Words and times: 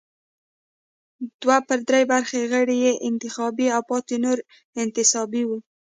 دوه 1.41 1.57
پر 1.67 1.79
درې 1.89 2.01
برخه 2.11 2.37
غړي 2.53 2.77
یې 2.85 2.93
انتخابي 3.09 3.67
او 3.75 3.81
پاتې 3.89 4.15
نور 4.23 4.37
انتصابي 4.83 5.43
وو. 5.45 5.57